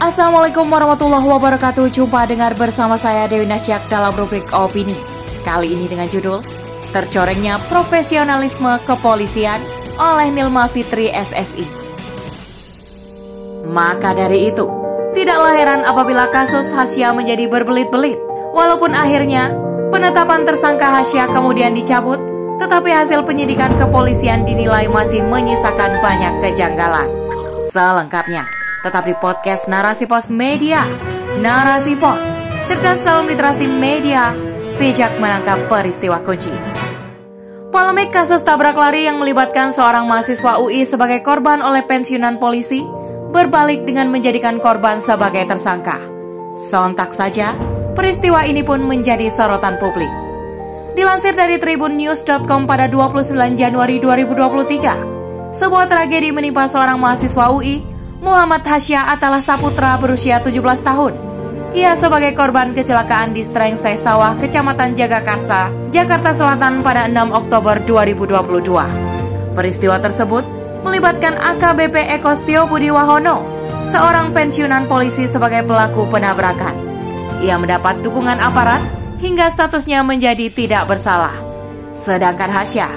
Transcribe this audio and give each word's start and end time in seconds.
Assalamualaikum 0.00 0.64
warahmatullahi 0.64 1.28
wabarakatuh. 1.28 1.92
Jumpa 1.92 2.24
dengar 2.24 2.56
bersama 2.56 2.96
saya 2.96 3.28
Dewi 3.28 3.44
Nasyak 3.44 3.84
dalam 3.92 4.16
rubrik 4.16 4.48
Opini. 4.48 4.96
Kali 5.44 5.76
ini 5.76 5.92
dengan 5.92 6.08
judul 6.08 6.40
Tercorengnya 6.88 7.60
Profesionalisme 7.68 8.80
Kepolisian 8.88 9.60
oleh 10.00 10.32
Nilma 10.32 10.72
Fitri 10.72 11.12
SSI 11.12 11.68
Maka 13.68 14.16
dari 14.16 14.48
itu, 14.48 14.64
tidaklah 15.12 15.52
heran 15.52 15.84
apabila 15.84 16.32
kasus 16.32 16.72
Hasya 16.72 17.12
menjadi 17.12 17.44
berbelit-belit. 17.52 18.16
Walaupun 18.56 18.96
akhirnya 18.96 19.52
penetapan 19.92 20.48
tersangka 20.48 20.96
Hasya 20.96 21.28
kemudian 21.28 21.76
dicabut 21.76 22.24
Tetapi 22.56 22.88
hasil 22.88 23.20
penyidikan 23.28 23.76
kepolisian 23.76 24.48
dinilai 24.48 24.88
masih 24.88 25.20
menyisakan 25.28 26.00
banyak 26.00 26.40
kejanggalan. 26.40 27.04
Selengkapnya 27.68 28.59
tetap 28.80 29.04
di 29.04 29.12
podcast 29.16 29.68
Narasi 29.68 30.08
Pos 30.08 30.32
Media. 30.32 30.80
Narasi 31.40 31.94
Pos, 32.00 32.24
cerdas 32.64 33.04
dalam 33.04 33.28
literasi 33.28 33.68
media, 33.68 34.32
bijak 34.80 35.12
menangkap 35.20 35.68
peristiwa 35.68 36.18
kunci. 36.24 36.52
Polemik 37.70 38.10
kasus 38.10 38.42
tabrak 38.42 38.74
lari 38.74 39.06
yang 39.06 39.22
melibatkan 39.22 39.70
seorang 39.70 40.10
mahasiswa 40.10 40.58
UI 40.58 40.82
sebagai 40.82 41.22
korban 41.22 41.62
oleh 41.62 41.86
pensiunan 41.86 42.42
polisi 42.42 42.82
berbalik 43.30 43.86
dengan 43.86 44.10
menjadikan 44.10 44.58
korban 44.58 44.98
sebagai 44.98 45.46
tersangka. 45.46 46.02
Sontak 46.58 47.14
saja, 47.14 47.54
peristiwa 47.94 48.42
ini 48.42 48.66
pun 48.66 48.82
menjadi 48.82 49.30
sorotan 49.30 49.78
publik. 49.78 50.10
Dilansir 50.98 51.38
dari 51.38 51.62
tribunnews.com 51.62 52.66
pada 52.66 52.90
29 52.90 53.54
Januari 53.54 54.02
2023, 54.02 55.54
sebuah 55.54 55.86
tragedi 55.86 56.34
menimpa 56.34 56.66
seorang 56.66 56.98
mahasiswa 56.98 57.54
UI 57.54 57.99
Muhammad 58.20 58.60
Hasya 58.68 59.08
Atalah 59.08 59.40
Saputra 59.40 59.96
berusia 59.96 60.44
17 60.44 60.60
tahun. 60.84 61.16
Ia 61.72 61.96
sebagai 61.96 62.36
korban 62.36 62.76
kecelakaan 62.76 63.32
di 63.32 63.40
Strengsai 63.40 63.96
Sawah, 63.96 64.36
Kecamatan 64.36 64.92
Jagakarsa, 64.92 65.72
Jakarta 65.88 66.28
Selatan 66.36 66.84
pada 66.84 67.08
6 67.08 67.16
Oktober 67.32 67.80
2022. 67.88 69.56
Peristiwa 69.56 69.96
tersebut 69.96 70.44
melibatkan 70.84 71.32
AKBP 71.40 72.20
Eko 72.20 72.36
Stio 72.36 72.68
Budi 72.68 72.92
Wahono, 72.92 73.40
seorang 73.88 74.36
pensiunan 74.36 74.84
polisi 74.84 75.24
sebagai 75.24 75.64
pelaku 75.64 76.04
penabrakan. 76.12 76.76
Ia 77.40 77.56
mendapat 77.56 78.04
dukungan 78.04 78.36
aparat 78.36 78.84
hingga 79.16 79.48
statusnya 79.48 80.04
menjadi 80.04 80.52
tidak 80.52 80.84
bersalah. 80.92 81.32
Sedangkan 81.96 82.52
Hasya 82.52 82.88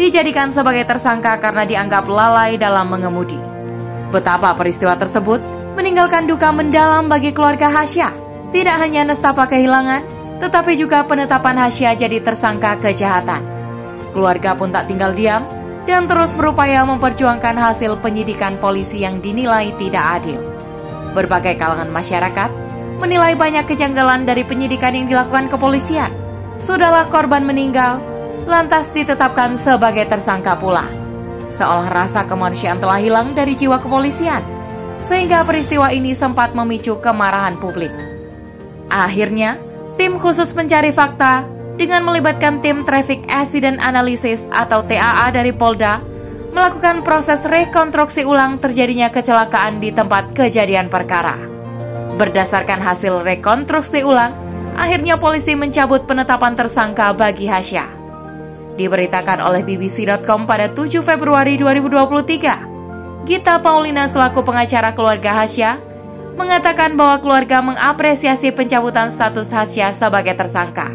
dijadikan 0.00 0.48
sebagai 0.48 0.88
tersangka 0.88 1.36
karena 1.36 1.68
dianggap 1.68 2.08
lalai 2.08 2.56
dalam 2.56 2.88
mengemudi. 2.88 3.49
Betapa 4.10 4.50
peristiwa 4.58 4.98
tersebut 4.98 5.38
meninggalkan 5.78 6.26
duka 6.26 6.50
mendalam 6.50 7.06
bagi 7.06 7.30
keluarga 7.30 7.70
Hasya. 7.70 8.10
Tidak 8.50 8.76
hanya 8.82 9.06
nestapa 9.06 9.46
kehilangan, 9.46 10.02
tetapi 10.42 10.74
juga 10.74 11.06
penetapan 11.06 11.54
Hasya 11.54 11.94
jadi 11.94 12.18
tersangka 12.18 12.74
kejahatan. 12.82 13.38
Keluarga 14.10 14.58
pun 14.58 14.74
tak 14.74 14.90
tinggal 14.90 15.14
diam 15.14 15.46
dan 15.86 16.10
terus 16.10 16.34
berupaya 16.34 16.82
memperjuangkan 16.82 17.54
hasil 17.54 18.02
penyidikan 18.02 18.58
polisi 18.58 19.06
yang 19.06 19.22
dinilai 19.22 19.70
tidak 19.78 20.04
adil. 20.18 20.42
Berbagai 21.14 21.54
kalangan 21.54 21.94
masyarakat 21.94 22.50
menilai 22.98 23.38
banyak 23.38 23.62
kejanggalan 23.70 24.26
dari 24.26 24.42
penyidikan 24.42 24.90
yang 24.90 25.06
dilakukan 25.06 25.46
kepolisian. 25.46 26.10
Sudahlah 26.58 27.06
korban 27.06 27.46
meninggal, 27.46 28.02
lantas 28.50 28.90
ditetapkan 28.90 29.54
sebagai 29.54 30.04
tersangka 30.10 30.58
pula 30.58 30.99
seolah 31.50 31.90
rasa 31.90 32.24
kemanusiaan 32.24 32.80
telah 32.80 33.02
hilang 33.02 33.36
dari 33.36 33.52
jiwa 33.58 33.82
kepolisian, 33.82 34.40
sehingga 35.02 35.44
peristiwa 35.44 35.90
ini 35.92 36.16
sempat 36.16 36.56
memicu 36.56 36.96
kemarahan 37.02 37.58
publik. 37.58 37.92
Akhirnya, 38.90 39.60
tim 39.94 40.16
khusus 40.16 40.50
pencari 40.56 40.90
fakta 40.90 41.46
dengan 41.76 42.06
melibatkan 42.06 42.64
tim 42.64 42.82
Traffic 42.82 43.28
Accident 43.28 43.78
Analysis 43.78 44.42
atau 44.50 44.82
TAA 44.82 45.30
dari 45.30 45.52
Polda 45.54 46.00
melakukan 46.50 47.06
proses 47.06 47.44
rekonstruksi 47.46 48.26
ulang 48.26 48.58
terjadinya 48.58 49.12
kecelakaan 49.12 49.78
di 49.78 49.94
tempat 49.94 50.34
kejadian 50.34 50.90
perkara. 50.90 51.38
Berdasarkan 52.18 52.82
hasil 52.82 53.22
rekonstruksi 53.22 54.02
ulang, 54.02 54.34
akhirnya 54.74 55.14
polisi 55.20 55.54
mencabut 55.54 56.04
penetapan 56.10 56.58
tersangka 56.58 57.14
bagi 57.14 57.46
Hasya 57.46 57.99
diberitakan 58.78 59.42
oleh 59.42 59.64
BBC.com 59.66 60.46
pada 60.46 60.70
7 60.70 61.02
Februari 61.02 61.58
2023. 61.58 63.26
Gita 63.28 63.60
Paulina 63.60 64.08
selaku 64.08 64.40
pengacara 64.40 64.96
keluarga 64.96 65.36
Hasya 65.42 65.76
mengatakan 66.38 66.96
bahwa 66.96 67.20
keluarga 67.20 67.60
mengapresiasi 67.60 68.48
pencabutan 68.54 69.12
status 69.12 69.52
Hasya 69.52 69.92
sebagai 69.92 70.32
tersangka. 70.32 70.88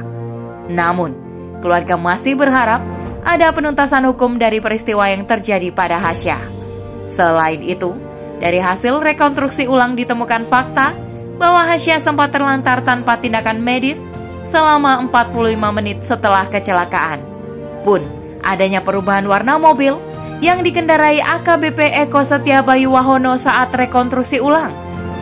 Namun, 0.66 1.14
keluarga 1.62 1.94
masih 1.94 2.34
berharap 2.34 2.82
ada 3.22 3.54
penuntasan 3.54 4.10
hukum 4.10 4.42
dari 4.42 4.58
peristiwa 4.58 5.06
yang 5.06 5.26
terjadi 5.26 5.70
pada 5.70 6.02
Hasya. 6.02 6.38
Selain 7.06 7.62
itu, 7.62 7.94
dari 8.42 8.58
hasil 8.58 8.98
rekonstruksi 9.02 9.70
ulang 9.70 9.94
ditemukan 9.94 10.50
fakta 10.50 10.98
bahwa 11.38 11.62
Hasya 11.70 12.02
sempat 12.02 12.34
terlantar 12.34 12.82
tanpa 12.82 13.22
tindakan 13.22 13.62
medis 13.62 14.02
selama 14.50 15.04
45 15.14 15.78
menit 15.78 16.02
setelah 16.02 16.48
kecelakaan 16.50 17.35
pun 17.86 18.02
adanya 18.42 18.82
perubahan 18.82 19.30
warna 19.30 19.62
mobil 19.62 20.02
yang 20.42 20.66
dikendarai 20.66 21.22
AKBP 21.22 22.10
Eko 22.10 22.26
Setia 22.26 22.66
Bayu 22.66 22.90
Wahono 22.98 23.38
saat 23.38 23.70
rekonstruksi 23.70 24.42
ulang 24.42 24.74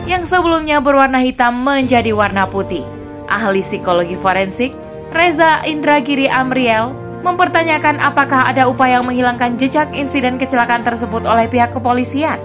yang 0.08 0.24
sebelumnya 0.24 0.80
berwarna 0.80 1.20
hitam 1.20 1.60
menjadi 1.60 2.16
warna 2.16 2.48
putih. 2.48 2.82
Ahli 3.28 3.60
psikologi 3.60 4.16
forensik 4.16 4.72
Reza 5.12 5.64
Indragiri 5.64 6.28
Amriel 6.28 6.92
mempertanyakan 7.24 8.02
apakah 8.02 8.48
ada 8.48 8.68
upaya 8.68 9.00
menghilangkan 9.00 9.56
jejak 9.56 9.92
insiden 9.96 10.36
kecelakaan 10.36 10.84
tersebut 10.84 11.24
oleh 11.24 11.48
pihak 11.48 11.72
kepolisian. 11.72 12.36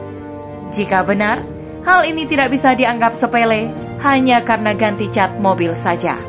Jika 0.72 1.04
benar, 1.04 1.44
hal 1.84 2.08
ini 2.08 2.24
tidak 2.30 2.54
bisa 2.54 2.78
dianggap 2.78 3.18
sepele 3.18 3.68
hanya 4.06 4.40
karena 4.40 4.72
ganti 4.72 5.12
cat 5.12 5.36
mobil 5.36 5.76
saja 5.76 6.29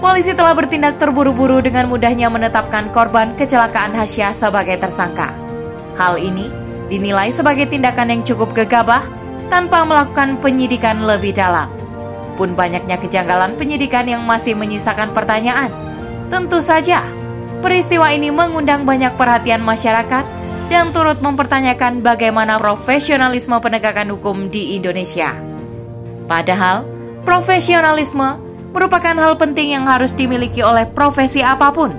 polisi 0.00 0.32
telah 0.32 0.56
bertindak 0.56 0.96
terburu-buru 0.96 1.60
dengan 1.60 1.86
mudahnya 1.86 2.32
menetapkan 2.32 2.88
korban 2.90 3.36
kecelakaan 3.36 3.92
Hasya 3.92 4.32
sebagai 4.32 4.80
tersangka. 4.80 5.30
Hal 6.00 6.16
ini 6.16 6.48
dinilai 6.88 7.30
sebagai 7.30 7.68
tindakan 7.68 8.16
yang 8.16 8.22
cukup 8.24 8.56
gegabah 8.56 9.04
tanpa 9.52 9.84
melakukan 9.84 10.40
penyidikan 10.40 11.04
lebih 11.04 11.36
dalam. 11.36 11.68
Pun 12.40 12.56
banyaknya 12.56 12.96
kejanggalan 12.96 13.60
penyidikan 13.60 14.08
yang 14.08 14.24
masih 14.24 14.56
menyisakan 14.56 15.12
pertanyaan. 15.12 15.68
Tentu 16.32 16.64
saja, 16.64 17.04
peristiwa 17.60 18.08
ini 18.08 18.32
mengundang 18.32 18.88
banyak 18.88 19.12
perhatian 19.20 19.60
masyarakat 19.60 20.24
dan 20.72 20.88
turut 20.96 21.20
mempertanyakan 21.20 22.00
bagaimana 22.00 22.56
profesionalisme 22.56 23.58
penegakan 23.60 24.16
hukum 24.16 24.48
di 24.48 24.78
Indonesia. 24.78 25.36
Padahal, 26.30 26.86
profesionalisme 27.26 28.49
merupakan 28.70 29.16
hal 29.18 29.34
penting 29.38 29.74
yang 29.74 29.84
harus 29.86 30.14
dimiliki 30.14 30.62
oleh 30.62 30.86
profesi 30.86 31.42
apa 31.42 31.70
pun. 31.74 31.94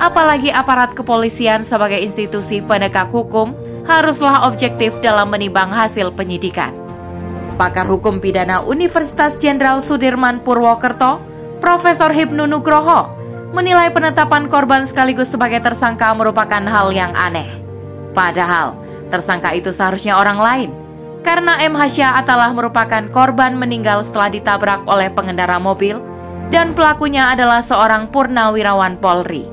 Apalagi 0.00 0.48
aparat 0.48 0.96
kepolisian 0.96 1.68
sebagai 1.68 2.00
institusi 2.00 2.64
penegak 2.64 3.12
hukum 3.12 3.52
haruslah 3.84 4.48
objektif 4.48 4.96
dalam 5.04 5.28
menimbang 5.28 5.68
hasil 5.68 6.12
penyidikan. 6.16 6.72
Pakar 7.60 7.84
Hukum 7.84 8.24
Pidana 8.24 8.64
Universitas 8.64 9.36
Jenderal 9.36 9.84
Sudirman 9.84 10.40
Purwokerto, 10.40 11.20
Profesor 11.60 12.08
Hipnu 12.08 12.48
Nugroho, 12.48 13.12
menilai 13.52 13.92
penetapan 13.92 14.48
korban 14.48 14.88
sekaligus 14.88 15.28
sebagai 15.28 15.60
tersangka 15.60 16.08
merupakan 16.16 16.64
hal 16.64 16.88
yang 16.96 17.12
aneh. 17.12 17.44
Padahal, 18.16 18.80
tersangka 19.12 19.52
itu 19.52 19.68
seharusnya 19.68 20.16
orang 20.16 20.40
lain, 20.40 20.70
karena 21.20 21.60
M. 21.60 21.76
Hasya 21.76 22.16
Atalah 22.16 22.48
merupakan 22.56 23.04
korban 23.12 23.52
meninggal 23.60 24.08
setelah 24.08 24.32
ditabrak 24.32 24.88
oleh 24.88 25.12
pengendara 25.12 25.60
mobil 25.60 26.00
dan 26.50 26.74
pelakunya 26.74 27.30
adalah 27.30 27.62
seorang 27.62 28.10
purnawirawan 28.10 28.98
Polri. 28.98 29.46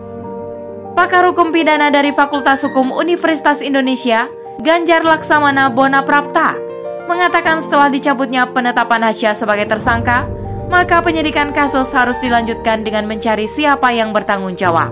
Pakar 0.98 1.30
Hukum 1.30 1.54
Pidana 1.54 1.94
dari 1.94 2.10
Fakultas 2.10 2.66
Hukum 2.66 2.90
Universitas 2.90 3.62
Indonesia, 3.62 4.26
Ganjar 4.66 5.06
Laksamana 5.06 5.70
Bona 5.70 6.02
Prapta, 6.02 6.58
mengatakan 7.06 7.62
setelah 7.62 7.94
dicabutnya 7.94 8.50
penetapan 8.50 9.06
Hasya 9.06 9.38
sebagai 9.38 9.70
tersangka, 9.70 10.26
maka 10.74 11.00
penyidikan 11.06 11.54
kasus 11.54 11.88
harus 11.94 12.18
dilanjutkan 12.18 12.82
dengan 12.82 13.06
mencari 13.06 13.46
siapa 13.46 13.94
yang 13.94 14.10
bertanggung 14.10 14.58
jawab. 14.58 14.90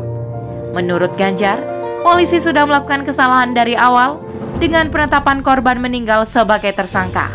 Menurut 0.77 1.17
Ganjar, 1.17 1.57
polisi 2.05 2.37
sudah 2.37 2.69
melakukan 2.69 3.01
kesalahan 3.01 3.57
dari 3.57 3.73
awal 3.73 4.21
dengan 4.61 4.93
penetapan 4.93 5.41
korban 5.41 5.81
meninggal 5.81 6.29
sebagai 6.29 6.69
tersangka. 6.69 7.33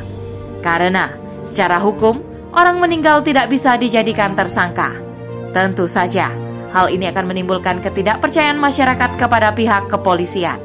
Karena 0.63 1.11
secara 1.43 1.83
hukum, 1.83 2.30
orang 2.55 2.83
meninggal 2.83 3.23
tidak 3.23 3.51
bisa 3.51 3.79
dijadikan 3.79 4.35
tersangka. 4.35 4.95
Tentu 5.51 5.91
saja, 5.91 6.31
hal 6.71 6.91
ini 6.91 7.11
akan 7.11 7.27
menimbulkan 7.31 7.83
ketidakpercayaan 7.83 8.59
masyarakat 8.59 9.11
kepada 9.19 9.51
pihak 9.55 9.91
kepolisian. 9.91 10.59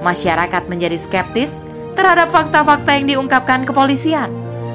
Masyarakat 0.00 0.62
menjadi 0.68 0.96
skeptis 0.96 1.52
terhadap 1.96 2.32
fakta-fakta 2.32 2.90
yang 2.96 3.06
diungkapkan 3.16 3.64
kepolisian. 3.64 4.32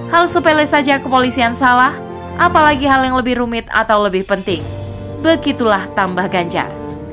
Hal 0.09 0.27
sepele 0.27 0.65
saja 0.67 0.99
kepolisian 0.99 1.55
salah, 1.55 1.95
apalagi 2.35 2.85
hal 2.89 3.05
yang 3.05 3.15
lebih 3.17 3.39
rumit 3.39 3.65
atau 3.71 4.03
lebih 4.05 4.25
penting. 4.27 4.61
Begitulah 5.21 5.87
tambah 5.93 6.25
Ganjar. 6.27 6.67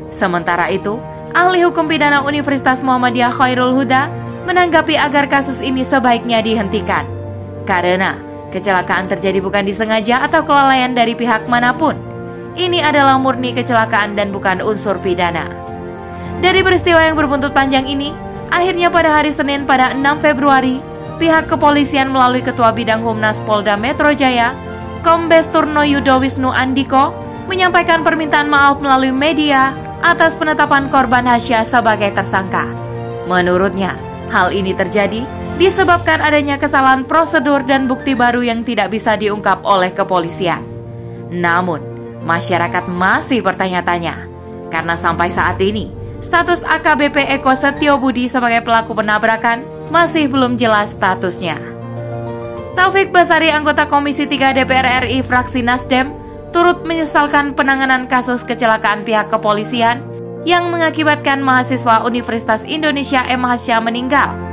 Sementara 0.09 0.73
itu, 0.73 0.97
ahli 1.37 1.63
hukum 1.63 1.87
pidana 1.87 2.25
Universitas 2.25 2.81
Muhammadiyah 2.81 3.31
Khairul 3.37 3.77
Huda 3.77 4.09
menanggapi 4.49 4.97
agar 4.97 5.29
kasus 5.29 5.61
ini 5.61 5.85
sebaiknya 5.85 6.41
dihentikan. 6.41 7.05
Karena 7.69 8.28
kecelakaan 8.51 9.09
terjadi 9.09 9.39
bukan 9.45 9.65
disengaja 9.65 10.25
atau 10.25 10.45
kelalaian 10.45 10.93
dari 10.97 11.13
pihak 11.13 11.47
mana 11.47 11.73
pun. 11.77 11.95
Ini 12.59 12.83
adalah 12.83 13.21
murni 13.21 13.55
kecelakaan 13.55 14.19
dan 14.19 14.35
bukan 14.35 14.59
unsur 14.65 14.99
pidana. 14.99 15.47
Dari 16.39 16.63
peristiwa 16.63 17.03
yang 17.03 17.15
berbuntut 17.15 17.55
panjang 17.55 17.87
ini, 17.87 18.11
akhirnya 18.51 18.91
pada 18.91 19.15
hari 19.15 19.31
Senin 19.31 19.67
pada 19.67 19.95
6 19.95 20.03
Februari, 20.23 20.83
pihak 21.19 21.51
kepolisian 21.51 22.11
melalui 22.11 22.43
Ketua 22.43 22.71
Bidang 22.71 23.03
Humnas 23.03 23.39
Polda 23.43 23.75
Metro 23.75 24.11
Jaya, 24.15 24.55
Kombes 25.03 25.47
Turno 25.51 25.83
Yudo 25.83 26.19
Wisnu 26.23 26.51
Andiko, 26.51 27.15
menyampaikan 27.47 28.07
permintaan 28.07 28.47
maaf 28.47 28.79
melalui 28.79 29.11
media 29.11 29.75
atas 30.03 30.39
penetapan 30.39 30.87
korban 30.91 31.27
Hasya 31.27 31.67
sebagai 31.67 32.15
tersangka. 32.15 32.67
Menurutnya, 33.27 33.99
hal 34.31 34.55
ini 34.55 34.73
terjadi 34.73 35.27
disebabkan 35.59 36.23
adanya 36.23 36.55
kesalahan 36.55 37.03
prosedur 37.03 37.67
dan 37.67 37.91
bukti 37.91 38.15
baru 38.15 38.47
yang 38.47 38.63
tidak 38.63 38.95
bisa 38.95 39.19
diungkap 39.19 39.67
oleh 39.67 39.91
kepolisian. 39.91 40.63
Namun, 41.35 41.83
masyarakat 42.23 42.87
masih 42.87 43.43
bertanya-tanya, 43.43 44.31
karena 44.71 44.95
sampai 44.95 45.29
saat 45.29 45.59
ini, 45.59 45.91
status 46.23 46.63
AKBP 46.63 47.43
Eko 47.43 47.53
Setio 47.59 47.99
Budi 47.99 48.31
sebagai 48.31 48.63
pelaku 48.63 48.95
penabrakan 48.95 49.67
masih 49.91 50.31
belum 50.31 50.55
jelas 50.55 50.95
statusnya. 50.95 51.59
Taufik 52.79 53.11
Basari, 53.11 53.51
anggota 53.51 53.91
Komisi 53.91 54.31
3 54.31 54.55
DPR 54.55 55.11
RI 55.11 55.27
fraksi 55.27 55.67
Nasdem, 55.67 56.15
turut 56.55 56.87
menyesalkan 56.87 57.59
penanganan 57.59 58.07
kasus 58.07 58.47
kecelakaan 58.47 59.03
pihak 59.03 59.27
kepolisian 59.27 60.07
yang 60.47 60.71
mengakibatkan 60.71 61.43
mahasiswa 61.43 62.07
Universitas 62.07 62.63
Indonesia 62.63 63.27
M. 63.27 63.43
Hasya 63.43 63.83
meninggal. 63.83 64.48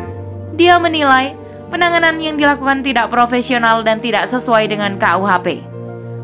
Dia 0.56 0.80
menilai 0.80 1.36
penanganan 1.68 2.16
yang 2.24 2.40
dilakukan 2.40 2.80
tidak 2.80 3.12
profesional 3.12 3.84
dan 3.84 4.00
tidak 4.00 4.32
sesuai 4.32 4.72
dengan 4.72 4.96
KUHP. 4.96 5.60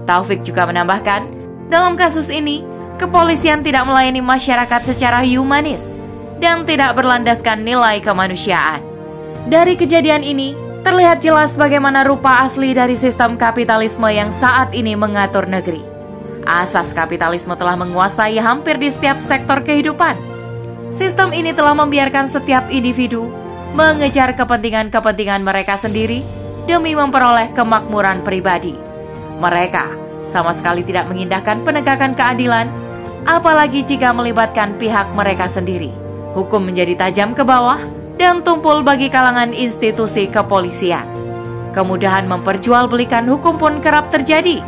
Taufik 0.08 0.48
juga 0.48 0.64
menambahkan, 0.64 1.28
dalam 1.68 2.00
kasus 2.00 2.32
ini, 2.32 2.64
kepolisian 2.96 3.60
tidak 3.60 3.84
melayani 3.84 4.24
masyarakat 4.24 4.82
secara 4.88 5.20
humanis 5.24 5.84
dan 6.40 6.64
tidak 6.64 6.96
berlandaskan 6.96 7.68
nilai 7.68 8.00
kemanusiaan. 8.00 8.80
Dari 9.52 9.76
kejadian 9.76 10.24
ini, 10.24 10.56
terlihat 10.82 11.20
jelas 11.22 11.54
bagaimana 11.54 12.08
rupa 12.08 12.48
asli 12.48 12.72
dari 12.72 12.96
sistem 12.96 13.36
kapitalisme 13.36 14.08
yang 14.10 14.32
saat 14.32 14.72
ini 14.72 14.96
mengatur 14.96 15.46
negeri. 15.46 15.84
Asas 16.48 16.90
kapitalisme 16.96 17.54
telah 17.54 17.78
menguasai 17.78 18.40
hampir 18.42 18.80
di 18.82 18.90
setiap 18.90 19.22
sektor 19.22 19.62
kehidupan. 19.62 20.18
Sistem 20.90 21.32
ini 21.32 21.54
telah 21.54 21.78
membiarkan 21.78 22.28
setiap 22.28 22.68
individu 22.68 23.41
mengejar 23.72 24.36
kepentingan-kepentingan 24.36 25.42
mereka 25.44 25.80
sendiri 25.80 26.24
demi 26.68 26.94
memperoleh 26.94 27.56
kemakmuran 27.56 28.22
pribadi. 28.22 28.76
Mereka 29.42 29.86
sama 30.32 30.56
sekali 30.56 30.86
tidak 30.88 31.12
mengindahkan 31.12 31.64
penegakan 31.66 32.16
keadilan, 32.16 32.72
apalagi 33.28 33.84
jika 33.84 34.16
melibatkan 34.16 34.80
pihak 34.80 35.12
mereka 35.12 35.52
sendiri. 35.52 35.92
Hukum 36.32 36.72
menjadi 36.72 36.96
tajam 36.96 37.36
ke 37.36 37.44
bawah 37.44 37.80
dan 38.16 38.40
tumpul 38.40 38.86
bagi 38.86 39.12
kalangan 39.12 39.52
institusi 39.52 40.32
kepolisian. 40.32 41.04
Kemudahan 41.76 42.28
memperjualbelikan 42.28 43.28
hukum 43.28 43.60
pun 43.60 43.80
kerap 43.84 44.12
terjadi, 44.12 44.60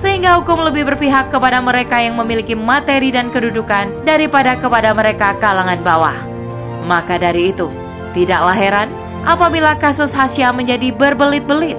sehingga 0.00 0.40
hukum 0.40 0.64
lebih 0.64 0.88
berpihak 0.92 1.32
kepada 1.32 1.60
mereka 1.60 2.00
yang 2.00 2.16
memiliki 2.16 2.52
materi 2.56 3.12
dan 3.12 3.32
kedudukan 3.32 4.04
daripada 4.04 4.56
kepada 4.56 4.92
mereka 4.92 5.36
kalangan 5.40 5.80
bawah. 5.80 6.16
Maka 6.84 7.16
dari 7.20 7.52
itu, 7.52 7.68
tidaklah 8.16 8.56
heran 8.56 8.88
apabila 9.28 9.76
kasus 9.76 10.08
Hasya 10.08 10.56
menjadi 10.56 10.88
berbelit-belit. 10.96 11.76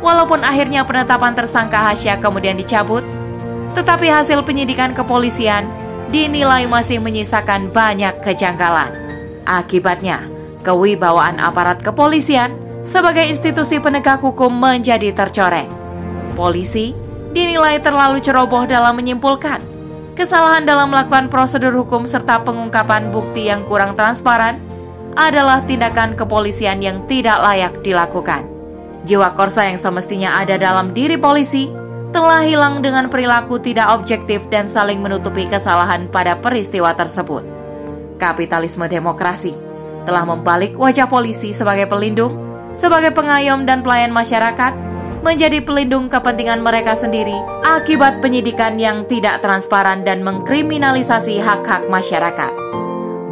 Walaupun 0.00 0.40
akhirnya 0.40 0.88
penetapan 0.88 1.36
tersangka 1.36 1.92
Hasya 1.92 2.16
kemudian 2.24 2.56
dicabut, 2.56 3.04
tetapi 3.76 4.08
hasil 4.08 4.40
penyidikan 4.48 4.96
kepolisian 4.96 5.68
dinilai 6.08 6.64
masih 6.64 6.96
menyisakan 6.96 7.68
banyak 7.68 8.16
kejanggalan. 8.24 8.88
Akibatnya, 9.44 10.24
kewibawaan 10.64 11.36
aparat 11.36 11.84
kepolisian 11.84 12.56
sebagai 12.88 13.28
institusi 13.28 13.76
penegak 13.76 14.24
hukum 14.24 14.48
menjadi 14.48 15.12
tercoreng. 15.12 15.68
Polisi 16.32 16.96
dinilai 17.36 17.82
terlalu 17.84 18.24
ceroboh 18.24 18.64
dalam 18.64 18.96
menyimpulkan 18.96 19.76
kesalahan 20.16 20.64
dalam 20.64 20.88
melakukan 20.88 21.28
prosedur 21.28 21.76
hukum 21.76 22.08
serta 22.08 22.40
pengungkapan 22.40 23.12
bukti 23.12 23.52
yang 23.52 23.60
kurang 23.68 23.92
transparan 23.92 24.56
adalah 25.16 25.64
tindakan 25.64 26.12
kepolisian 26.14 26.84
yang 26.84 27.02
tidak 27.08 27.40
layak 27.40 27.74
dilakukan. 27.80 28.44
Jiwa 29.08 29.32
korsa 29.32 29.66
yang 29.72 29.80
semestinya 29.80 30.36
ada 30.36 30.60
dalam 30.60 30.92
diri 30.92 31.16
polisi 31.16 31.72
telah 32.12 32.44
hilang 32.44 32.84
dengan 32.84 33.08
perilaku 33.08 33.58
tidak 33.58 33.90
objektif 33.96 34.44
dan 34.52 34.68
saling 34.70 35.00
menutupi 35.00 35.48
kesalahan 35.48 36.06
pada 36.12 36.36
peristiwa 36.38 36.92
tersebut. 36.92 37.42
Kapitalisme 38.20 38.84
demokrasi 38.88 39.56
telah 40.06 40.22
membalik 40.22 40.78
wajah 40.78 41.10
polisi 41.10 41.50
sebagai 41.50 41.90
pelindung, 41.90 42.38
sebagai 42.72 43.10
pengayom 43.12 43.66
dan 43.66 43.82
pelayan 43.82 44.14
masyarakat, 44.14 44.72
menjadi 45.26 45.58
pelindung 45.66 46.06
kepentingan 46.06 46.62
mereka 46.62 46.94
sendiri 46.94 47.34
akibat 47.66 48.22
penyidikan 48.22 48.78
yang 48.78 49.02
tidak 49.10 49.42
transparan 49.42 50.06
dan 50.06 50.22
mengkriminalisasi 50.22 51.42
hak-hak 51.42 51.90
masyarakat. 51.90 52.52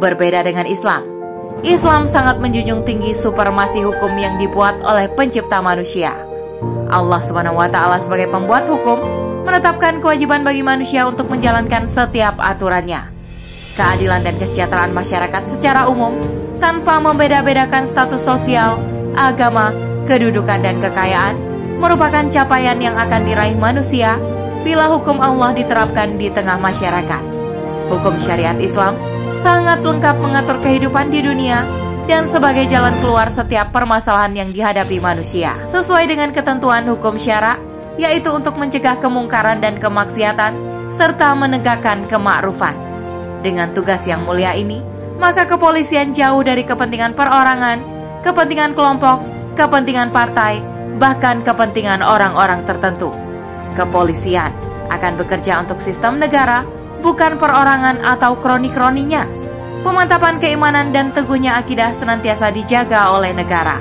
Berbeda 0.03 0.43
dengan 0.43 0.67
Islam, 0.67 1.14
Islam 1.65 2.05
sangat 2.05 2.37
menjunjung 2.37 2.85
tinggi 2.85 3.17
supremasi 3.17 3.81
hukum 3.81 4.13
yang 4.21 4.37
dibuat 4.37 4.77
oleh 4.85 5.09
pencipta 5.09 5.65
manusia. 5.65 6.13
Allah 6.93 7.17
SWT 7.17 8.05
sebagai 8.05 8.29
pembuat 8.29 8.69
hukum 8.69 9.01
menetapkan 9.49 9.97
kewajiban 9.97 10.45
bagi 10.45 10.61
manusia 10.61 11.09
untuk 11.09 11.25
menjalankan 11.25 11.89
setiap 11.89 12.37
aturannya. 12.37 13.09
Keadilan 13.73 14.21
dan 14.21 14.37
kesejahteraan 14.37 14.93
masyarakat 14.93 15.43
secara 15.49 15.89
umum 15.89 16.13
tanpa 16.61 17.01
membeda-bedakan 17.01 17.89
status 17.89 18.21
sosial, 18.21 18.77
agama, 19.17 19.73
kedudukan, 20.05 20.61
dan 20.61 20.77
kekayaan 20.77 21.33
merupakan 21.81 22.29
capaian 22.29 22.77
yang 22.77 22.93
akan 22.93 23.25
diraih 23.25 23.57
manusia 23.57 24.21
bila 24.61 24.85
hukum 24.85 25.17
Allah 25.17 25.49
diterapkan 25.57 26.13
di 26.21 26.29
tengah 26.29 26.61
masyarakat. 26.61 27.21
Hukum 27.89 28.21
syariat 28.21 28.55
Islam 28.61 29.14
sangat 29.39 29.83
lengkap 29.83 30.15
mengatur 30.23 30.57
kehidupan 30.63 31.11
di 31.11 31.19
dunia 31.19 31.63
dan 32.05 32.29
sebagai 32.29 32.69
jalan 32.69 32.93
keluar 33.01 33.27
setiap 33.33 33.73
permasalahan 33.73 34.45
yang 34.45 34.49
dihadapi 34.53 35.01
manusia. 35.01 35.57
Sesuai 35.73 36.05
dengan 36.05 36.29
ketentuan 36.31 36.85
hukum 36.85 37.17
syara, 37.17 37.57
yaitu 37.97 38.29
untuk 38.29 38.55
mencegah 38.55 39.01
kemungkaran 39.01 39.57
dan 39.59 39.81
kemaksiatan, 39.81 40.53
serta 40.95 41.33
menegakkan 41.35 42.05
kemakrufan. 42.07 42.77
Dengan 43.41 43.73
tugas 43.73 44.05
yang 44.05 44.23
mulia 44.23 44.53
ini, 44.53 44.81
maka 45.17 45.45
kepolisian 45.49 46.13
jauh 46.13 46.41
dari 46.45 46.63
kepentingan 46.65 47.17
perorangan, 47.17 47.81
kepentingan 48.21 48.73
kelompok, 48.77 49.21
kepentingan 49.57 50.09
partai, 50.13 50.61
bahkan 50.97 51.41
kepentingan 51.41 52.05
orang-orang 52.05 52.63
tertentu. 52.63 53.11
Kepolisian 53.75 54.53
akan 54.87 55.13
bekerja 55.19 55.59
untuk 55.65 55.81
sistem 55.83 56.21
negara, 56.21 56.63
bukan 57.05 57.37
perorangan 57.37 58.01
atau 58.01 58.33
kroni-kroninya. 58.41 59.29
Pemantapan 59.85 60.41
keimanan 60.41 60.89
dan 60.89 61.13
teguhnya 61.13 61.61
akidah 61.61 61.93
senantiasa 61.93 62.49
dijaga 62.49 63.13
oleh 63.13 63.37
negara. 63.37 63.77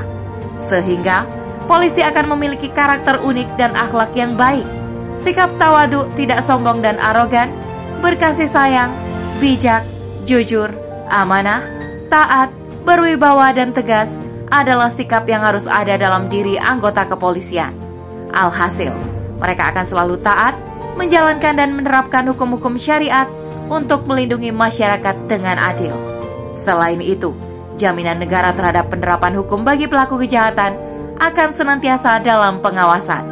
Sehingga, 0.61 1.25
polisi 1.65 2.05
akan 2.05 2.37
memiliki 2.37 2.69
karakter 2.69 3.25
unik 3.25 3.49
dan 3.57 3.73
akhlak 3.73 4.13
yang 4.13 4.37
baik. 4.37 4.69
Sikap 5.17 5.49
tawadu 5.57 6.05
tidak 6.21 6.45
sombong 6.45 6.85
dan 6.85 7.01
arogan, 7.01 7.49
berkasih 8.05 8.53
sayang, 8.53 8.93
bijak, 9.41 9.81
jujur, 10.29 10.69
Amanah, 11.09 11.65
taat, 12.13 12.53
berwibawa 12.85 13.57
dan 13.57 13.73
tegas 13.73 14.13
adalah 14.53 14.93
sikap 14.93 15.25
yang 15.25 15.41
harus 15.41 15.65
ada 15.65 15.97
dalam 15.97 16.29
diri 16.29 16.61
anggota 16.61 17.09
kepolisian. 17.09 17.73
Alhasil, 18.37 18.93
mereka 19.41 19.73
akan 19.73 19.85
selalu 19.89 20.21
taat, 20.21 20.53
menjalankan 20.95 21.55
dan 21.59 21.71
menerapkan 21.75 22.25
hukum-hukum 22.31 22.79
syariat 22.79 23.27
untuk 23.69 24.07
melindungi 24.07 24.55
masyarakat 24.55 25.15
dengan 25.27 25.59
adil. 25.59 25.95
Selain 26.55 27.01
itu, 27.03 27.35
jaminan 27.81 28.23
negara 28.23 28.55
terhadap 28.55 28.91
penerapan 28.91 29.35
hukum 29.39 29.67
bagi 29.67 29.91
pelaku 29.91 30.23
kejahatan 30.23 30.79
akan 31.19 31.49
senantiasa 31.55 32.23
dalam 32.23 32.63
pengawasan. 32.63 33.27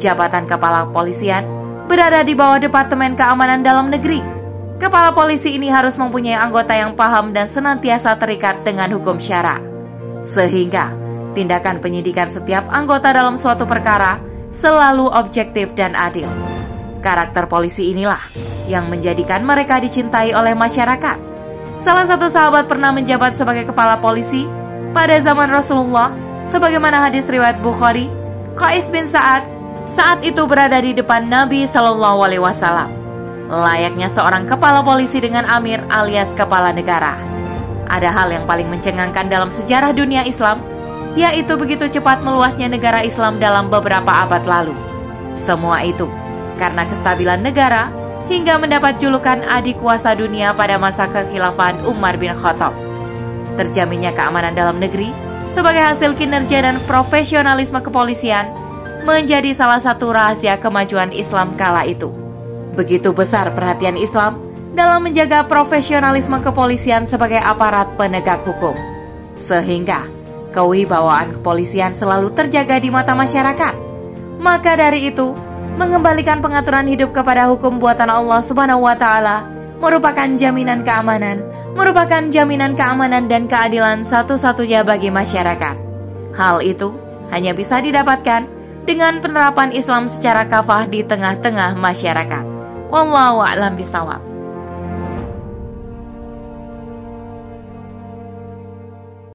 Jabatan 0.00 0.48
Kepala 0.48 0.88
Kepolisian 0.90 1.46
berada 1.86 2.24
di 2.24 2.34
bawah 2.34 2.58
Departemen 2.58 3.14
Keamanan 3.14 3.62
Dalam 3.62 3.92
Negeri 3.92 4.34
Kepala 4.74 5.14
polisi 5.14 5.54
ini 5.54 5.70
harus 5.70 5.94
mempunyai 5.94 6.34
anggota 6.34 6.74
yang 6.74 6.98
paham 6.98 7.30
dan 7.30 7.46
senantiasa 7.46 8.18
terikat 8.18 8.66
dengan 8.66 8.90
hukum 8.90 9.22
syara. 9.22 9.62
Sehingga 10.26 10.90
tindakan 11.32 11.78
penyidikan 11.78 12.26
setiap 12.26 12.66
anggota 12.74 13.14
dalam 13.14 13.38
suatu 13.38 13.64
perkara 13.70 14.18
selalu 14.50 15.08
objektif 15.14 15.70
dan 15.78 15.94
adil. 15.94 16.26
Karakter 17.04 17.44
polisi 17.44 17.92
inilah 17.92 18.16
yang 18.64 18.88
menjadikan 18.88 19.44
mereka 19.44 19.76
dicintai 19.76 20.32
oleh 20.32 20.56
masyarakat. 20.56 21.20
Salah 21.84 22.08
satu 22.08 22.32
sahabat 22.32 22.64
pernah 22.64 22.96
menjabat 22.96 23.36
sebagai 23.36 23.68
kepala 23.68 24.00
polisi 24.00 24.48
pada 24.96 25.20
zaman 25.20 25.52
Rasulullah, 25.52 26.08
sebagaimana 26.48 27.04
hadis 27.04 27.28
riwayat 27.28 27.60
Bukhari. 27.60 28.08
Qais 28.56 28.88
bin 28.88 29.04
Sa'ad 29.04 29.44
saat 29.92 30.24
itu 30.24 30.40
berada 30.48 30.80
di 30.80 30.96
depan 30.96 31.28
Nabi 31.28 31.68
Shallallahu 31.68 32.24
Alaihi 32.24 32.40
Wasallam, 32.40 32.88
layaknya 33.52 34.08
seorang 34.08 34.48
kepala 34.48 34.80
polisi 34.80 35.20
dengan 35.20 35.44
amir 35.44 35.84
alias 35.92 36.32
kepala 36.32 36.72
negara. 36.72 37.20
Ada 37.84 38.08
hal 38.08 38.32
yang 38.32 38.48
paling 38.48 38.72
mencengangkan 38.72 39.28
dalam 39.28 39.52
sejarah 39.52 39.92
dunia 39.92 40.24
Islam, 40.24 40.56
yaitu 41.20 41.52
begitu 41.60 41.84
cepat 41.92 42.24
meluasnya 42.24 42.72
negara 42.72 43.04
Islam 43.04 43.36
dalam 43.36 43.68
beberapa 43.68 44.08
abad 44.08 44.40
lalu. 44.48 44.72
Semua 45.44 45.84
itu 45.84 46.08
karena 46.56 46.86
kestabilan 46.88 47.42
negara 47.42 47.90
hingga 48.28 48.56
mendapat 48.56 48.96
julukan 49.00 49.44
adik 49.44 49.76
kuasa 49.80 50.16
dunia 50.16 50.56
pada 50.56 50.80
masa 50.80 51.04
kekhilafan 51.10 51.76
Umar 51.84 52.16
bin 52.16 52.32
Khattab. 52.32 52.72
Terjaminnya 53.54 54.10
keamanan 54.16 54.56
dalam 54.56 54.80
negeri 54.80 55.12
sebagai 55.54 55.82
hasil 55.82 56.18
kinerja 56.18 56.66
dan 56.66 56.76
profesionalisme 56.88 57.78
kepolisian 57.78 58.50
menjadi 59.04 59.52
salah 59.52 59.78
satu 59.78 60.10
rahasia 60.10 60.58
kemajuan 60.58 61.12
Islam 61.12 61.54
kala 61.54 61.86
itu. 61.86 62.10
Begitu 62.74 63.14
besar 63.14 63.54
perhatian 63.54 63.94
Islam 63.94 64.42
dalam 64.74 65.06
menjaga 65.06 65.46
profesionalisme 65.46 66.42
kepolisian 66.42 67.06
sebagai 67.06 67.38
aparat 67.38 67.94
penegak 67.94 68.42
hukum. 68.42 68.74
Sehingga 69.38 70.10
kewibawaan 70.50 71.38
kepolisian 71.38 71.94
selalu 71.94 72.34
terjaga 72.34 72.82
di 72.82 72.90
mata 72.90 73.14
masyarakat. 73.14 73.74
Maka 74.42 74.74
dari 74.74 75.14
itu, 75.14 75.36
mengembalikan 75.74 76.38
pengaturan 76.38 76.86
hidup 76.86 77.14
kepada 77.14 77.50
hukum 77.50 77.78
buatan 77.78 78.10
Allah 78.10 78.40
Subhanahu 78.42 78.86
wa 78.86 78.94
taala 78.94 79.46
merupakan 79.78 80.26
jaminan 80.38 80.86
keamanan, 80.86 81.44
merupakan 81.76 82.24
jaminan 82.30 82.72
keamanan 82.78 83.28
dan 83.28 83.44
keadilan 83.44 84.06
satu-satunya 84.06 84.86
bagi 84.86 85.12
masyarakat. 85.12 85.76
Hal 86.34 86.64
itu 86.64 86.94
hanya 87.30 87.52
bisa 87.52 87.82
didapatkan 87.82 88.46
dengan 88.84 89.20
penerapan 89.20 89.72
Islam 89.72 90.08
secara 90.08 90.48
kafah 90.48 90.88
di 90.88 91.04
tengah-tengah 91.04 91.76
masyarakat. 91.76 92.44
Wallahu 92.92 93.42
a'lam 93.42 93.74
bishawab. 93.74 94.33